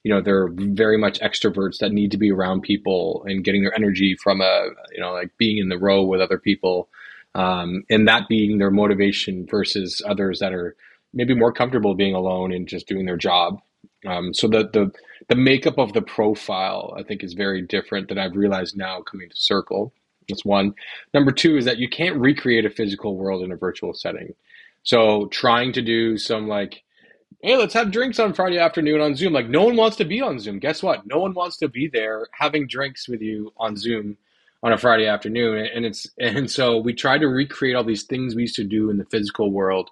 [0.03, 3.75] you know they're very much extroverts that need to be around people and getting their
[3.75, 6.89] energy from a you know like being in the row with other people
[7.35, 10.75] um, and that being their motivation versus others that are
[11.13, 13.61] maybe more comfortable being alone and just doing their job.
[14.07, 14.91] Um, so the the
[15.27, 19.29] the makeup of the profile I think is very different that I've realized now coming
[19.29, 19.93] to Circle.
[20.27, 20.73] That's one.
[21.13, 24.33] Number two is that you can't recreate a physical world in a virtual setting.
[24.83, 26.83] So trying to do some like,
[27.41, 29.33] hey, let's have drinks on Friday afternoon on Zoom.
[29.33, 30.59] Like no one wants to be on Zoom.
[30.59, 31.05] Guess what?
[31.07, 34.17] No one wants to be there having drinks with you on Zoom
[34.61, 35.65] on a Friday afternoon.
[35.73, 38.89] And it's and so we try to recreate all these things we used to do
[38.89, 39.89] in the physical world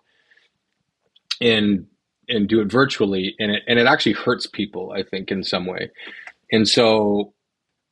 [1.41, 1.87] and
[2.29, 5.65] and do it virtually and it and it actually hurts people, I think, in some
[5.65, 5.91] way.
[6.51, 7.33] And so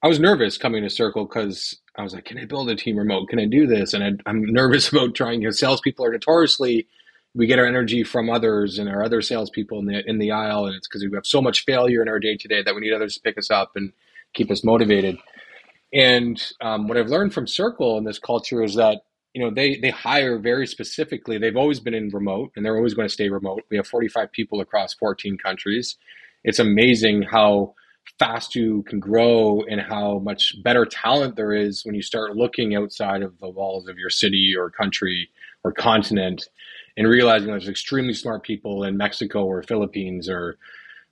[0.02, 2.98] I was nervous coming to Circle because I was like, can I build a team
[2.98, 3.30] remote?
[3.30, 3.94] Can I do this?
[3.94, 5.42] And I, am nervous about trying.
[5.42, 6.88] Know, salespeople are notoriously
[7.36, 10.66] we get our energy from others and our other salespeople in the in the aisle,
[10.66, 12.82] and it's because we have so much failure in our day to day that we
[12.82, 13.92] need others to pick us up and
[14.34, 15.18] keep us motivated.
[15.96, 19.02] And um, what I've learned from Circle in this culture is that
[19.34, 21.38] you know they they hire very specifically.
[21.38, 23.62] They've always been in remote, and they're always going to stay remote.
[23.72, 25.96] We have 45 people across 14 countries.
[26.44, 27.74] It's amazing how
[28.20, 32.76] fast you can grow and how much better talent there is when you start looking
[32.76, 35.30] outside of the walls of your city or country
[35.64, 36.48] or continent
[36.98, 40.58] and realizing there's extremely smart people in Mexico or Philippines or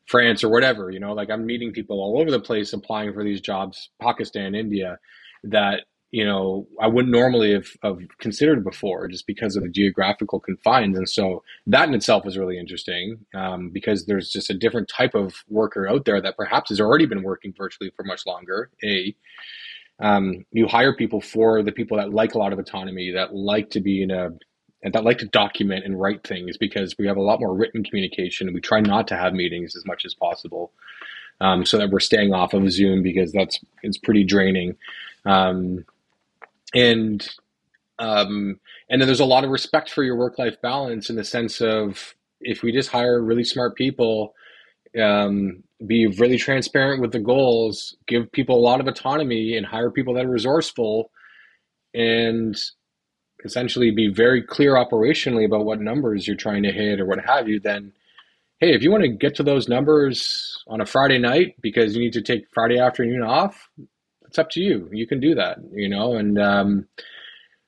[0.05, 0.91] France or whatever.
[0.91, 4.55] You know, like I'm meeting people all over the place applying for these jobs, Pakistan,
[4.55, 4.99] India,
[5.43, 10.39] that you know I wouldn't normally have, have considered before just because of the geographical
[10.39, 10.97] confines.
[10.97, 15.15] And so that in itself is really interesting um, because there's just a different type
[15.15, 18.69] of worker out there that perhaps has already been working virtually for much longer.
[18.83, 19.15] A
[19.99, 23.69] um, you hire people for the people that like a lot of autonomy, that like
[23.71, 24.31] to be in a
[24.83, 27.83] and that like to document and write things because we have a lot more written
[27.83, 28.47] communication.
[28.47, 30.71] and We try not to have meetings as much as possible,
[31.41, 34.75] um, so that we're staying off of Zoom because that's it's pretty draining.
[35.25, 35.85] Um,
[36.73, 37.27] and
[37.99, 41.23] um, and then there's a lot of respect for your work life balance in the
[41.23, 44.33] sense of if we just hire really smart people,
[45.01, 49.89] um, be really transparent with the goals, give people a lot of autonomy, and hire
[49.89, 51.11] people that are resourceful,
[51.93, 52.57] and
[53.43, 57.47] essentially be very clear operationally about what numbers you're trying to hit or what have
[57.47, 57.91] you, then
[58.59, 62.01] hey, if you want to get to those numbers on a Friday night because you
[62.01, 63.69] need to take Friday afternoon off,
[64.25, 64.89] it's up to you.
[64.91, 66.87] You can do that, you know, and um,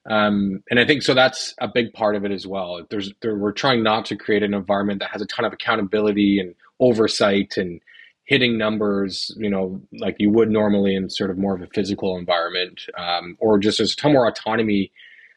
[0.10, 1.14] um, and I think so.
[1.14, 2.86] That's a big part of it as well.
[2.90, 6.40] There's there, we're trying not to create an environment that has a ton of accountability
[6.40, 7.82] and oversight and
[8.26, 12.18] hitting numbers, you know, like you would normally in sort of more of a physical
[12.18, 14.92] environment, um, or just there's a ton more autonomy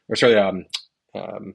[0.09, 0.67] or sorry, um,
[1.15, 1.55] um,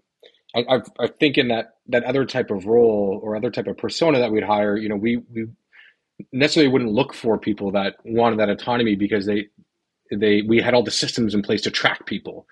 [0.55, 3.77] I, I, I think in that that other type of role or other type of
[3.77, 5.47] persona that we'd hire, you know, we we
[6.31, 9.47] necessarily wouldn't look for people that wanted that autonomy because they
[10.11, 12.47] they we had all the systems in place to track people,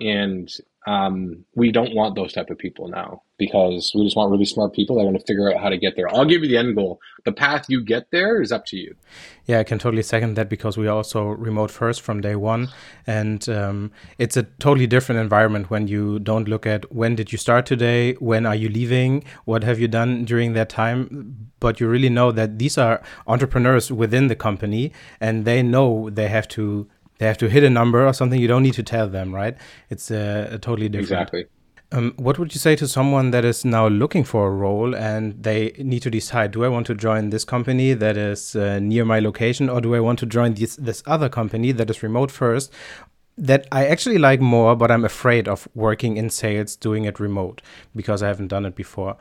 [0.00, 0.50] and
[0.86, 4.72] um, we don't want those type of people now because we just want really smart
[4.72, 6.08] people that going to figure out how to get there.
[6.14, 7.00] I'll give you the end goal.
[7.24, 8.94] The path you get there is up to you.
[9.46, 12.68] Yeah, I can totally second that because we are also remote first from day one,
[13.06, 17.38] and um, it's a totally different environment when you don't look at when did you
[17.38, 21.88] start today, when are you leaving, what have you done during that time, but you
[21.88, 26.88] really know that these are entrepreneurs within the company, and they know they have to
[27.20, 28.40] they have to hit a number or something.
[28.40, 29.54] You don't need to tell them, right?
[29.90, 31.10] It's a, a totally different.
[31.10, 31.44] Exactly.
[31.92, 35.42] Um, what would you say to someone that is now looking for a role and
[35.42, 39.04] they need to decide: Do I want to join this company that is uh, near
[39.04, 42.30] my location, or do I want to join this this other company that is remote
[42.30, 42.72] first?
[43.36, 47.60] That I actually like more, but I'm afraid of working in sales, doing it remote
[47.94, 49.16] because I haven't done it before.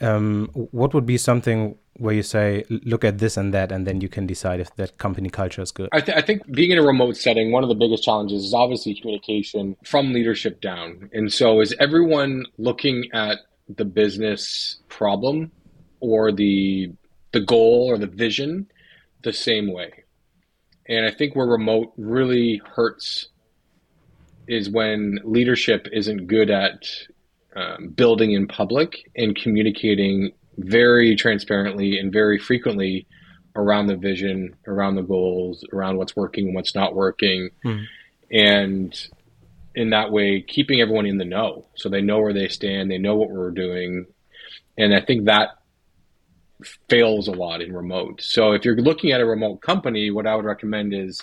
[0.00, 4.00] Um, what would be something where you say, look at this and that, and then
[4.00, 5.88] you can decide if that company culture is good?
[5.92, 8.54] I, th- I, think being in a remote setting, one of the biggest challenges is
[8.54, 11.08] obviously communication from leadership down.
[11.12, 13.38] And so, is everyone looking at
[13.68, 15.52] the business problem
[16.00, 16.92] or the
[17.32, 18.66] the goal or the vision
[19.22, 20.04] the same way?
[20.86, 23.28] And I think where remote really hurts
[24.46, 26.84] is when leadership isn't good at
[27.56, 33.06] um, building in public and communicating very transparently and very frequently
[33.56, 37.50] around the vision, around the goals, around what's working and what's not working.
[37.64, 37.84] Mm.
[38.32, 39.08] And
[39.74, 42.98] in that way, keeping everyone in the know so they know where they stand, they
[42.98, 44.06] know what we're doing.
[44.76, 45.50] And I think that
[46.88, 48.22] fails a lot in remote.
[48.22, 51.22] So if you're looking at a remote company, what I would recommend is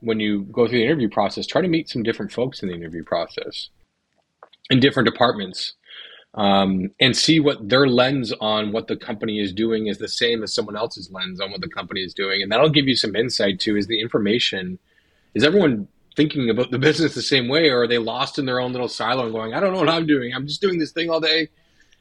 [0.00, 2.74] when you go through the interview process, try to meet some different folks in the
[2.74, 3.68] interview process
[4.70, 5.74] in different departments
[6.34, 10.42] um, and see what their lens on what the company is doing is the same
[10.42, 12.42] as someone else's lens on what the company is doing.
[12.42, 14.78] And that'll give you some insight to is the information,
[15.34, 18.60] is everyone thinking about the business the same way or are they lost in their
[18.60, 20.32] own little silo and going, I don't know what I'm doing.
[20.34, 21.48] I'm just doing this thing all day.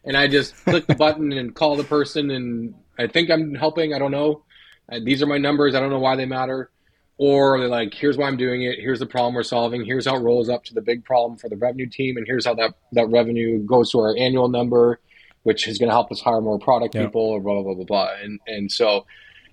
[0.05, 3.93] And I just click the button and call the person and I think I'm helping.
[3.93, 4.43] I don't know.
[4.89, 5.75] Uh, these are my numbers.
[5.75, 6.69] I don't know why they matter
[7.17, 8.79] or they're like, here's why I'm doing it.
[8.79, 9.85] Here's the problem we're solving.
[9.85, 12.45] Here's how it rolls up to the big problem for the revenue team, and here's
[12.45, 14.99] how that that revenue goes to our annual number,
[15.43, 17.05] which is going to help us hire more product yeah.
[17.05, 18.09] people, or blah blah blah blah blah.
[18.21, 19.05] And and so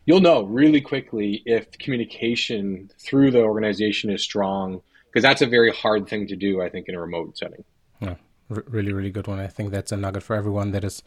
[0.06, 5.70] you'll know really quickly if communication through the organization is strong, because that's a very
[5.70, 7.64] hard thing to do, I think, in a remote setting.
[8.00, 8.14] Yeah.
[8.48, 9.40] really, really good one.
[9.40, 11.02] I think that's a nugget for everyone that is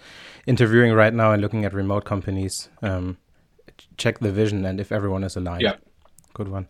[0.46, 2.70] interviewing right now and looking at remote companies.
[2.84, 3.18] Um,
[3.98, 5.64] check the vision and if everyone is aligned.
[5.64, 5.78] Yeah
[6.34, 6.68] good one.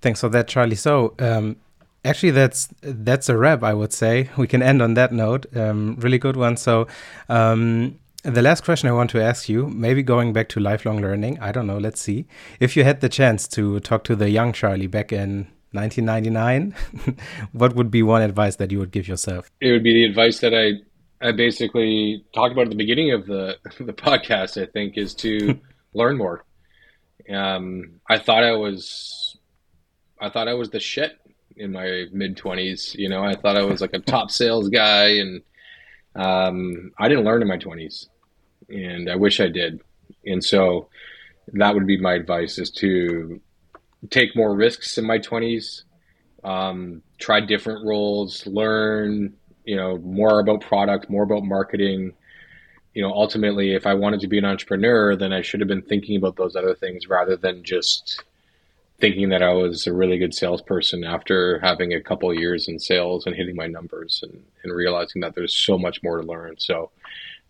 [0.00, 0.76] Thanks for that, Charlie.
[0.76, 1.56] So, um,
[2.04, 3.62] actually, that's that's a wrap.
[3.62, 5.46] I would say we can end on that note.
[5.56, 6.56] Um, really good one.
[6.56, 6.86] So,
[7.28, 11.38] um, the last question I want to ask you, maybe going back to lifelong learning.
[11.40, 11.78] I don't know.
[11.78, 12.26] Let's see.
[12.58, 16.74] If you had the chance to talk to the young Charlie back in 1999,
[17.52, 19.50] what would be one advice that you would give yourself?
[19.60, 20.82] It would be the advice that I
[21.22, 24.60] I basically talked about at the beginning of the the podcast.
[24.60, 25.58] I think is to
[25.94, 26.44] learn more
[27.28, 29.36] um, I thought I was,
[30.20, 31.12] I thought I was the shit
[31.56, 32.94] in my mid twenties.
[32.98, 35.42] You know, I thought I was like a top sales guy, and
[36.14, 38.08] um, I didn't learn in my twenties,
[38.68, 39.80] and I wish I did.
[40.24, 40.88] And so,
[41.52, 43.40] that would be my advice: is to
[44.10, 45.84] take more risks in my twenties,
[46.44, 52.12] um, try different roles, learn, you know, more about product, more about marketing,
[52.94, 55.82] you know, ultimately, if I wanted to be an entrepreneur, then I should have been
[55.82, 58.22] thinking about those other things rather than just
[59.00, 63.26] thinking that I was a really good salesperson after having a couple years in sales
[63.26, 66.56] and hitting my numbers and, and realizing that there's so much more to learn.
[66.58, 66.90] So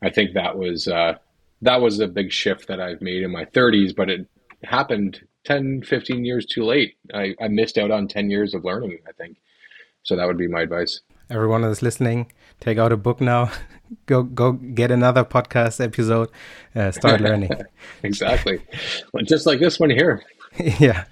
[0.01, 1.15] I think that was uh,
[1.63, 4.27] that was a big shift that I've made in my 30s, but it
[4.63, 6.97] happened 10, 15 years too late.
[7.13, 9.39] I, I missed out on 10 years of learning, I think.
[10.03, 11.01] So that would be my advice.
[11.31, 13.51] Everyone that's listening, take out a book now,
[14.07, 16.29] go go get another podcast episode,
[16.75, 17.51] uh, start learning.
[18.03, 18.61] exactly,
[19.13, 20.23] well, just like this one here.
[20.79, 21.05] yeah.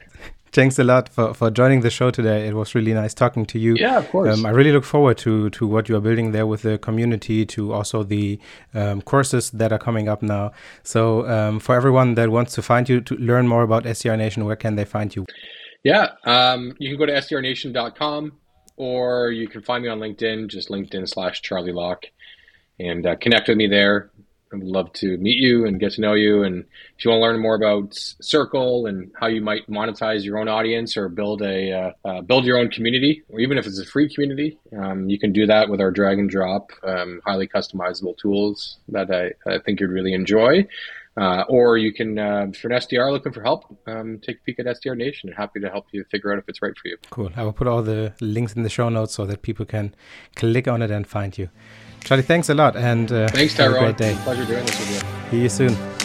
[0.51, 2.49] Thanks a lot for, for joining the show today.
[2.49, 3.75] It was really nice talking to you.
[3.75, 4.37] Yeah, of course.
[4.37, 7.45] Um, I really look forward to to what you are building there with the community,
[7.47, 8.41] to also the
[8.75, 10.53] um, courses that are coming up now.
[10.83, 14.47] So, um, for everyone that wants to find you to learn more about SDR Nation,
[14.47, 15.27] where can they find you?
[15.85, 18.33] Yeah, um, you can go to sdrnation.com
[18.79, 22.07] or you can find me on LinkedIn, just LinkedIn slash Charlie Locke,
[22.79, 24.11] and uh, connect with me there.
[24.53, 26.43] I would love to meet you and get to know you.
[26.43, 26.65] And
[26.97, 30.49] if you want to learn more about Circle and how you might monetize your own
[30.49, 33.85] audience or build a uh, uh, build your own community, or even if it's a
[33.85, 38.17] free community, um, you can do that with our drag and drop, um, highly customizable
[38.17, 40.67] tools that I, I think you'd really enjoy.
[41.19, 44.41] Uh, or you can, uh, if you're an SDR looking for help, um, take a
[44.45, 45.33] peek at SDR Nation.
[45.33, 46.97] Happy to help you figure out if it's right for you.
[47.11, 47.31] Cool.
[47.35, 49.95] I will put all the links in the show notes so that people can
[50.37, 51.49] click on it and find you.
[52.05, 53.75] Charlie, thanks a lot, and uh, thanks, Tyrone.
[53.75, 54.15] Have a great day.
[54.23, 55.31] Pleasure doing this with you.
[55.31, 55.98] See you soon.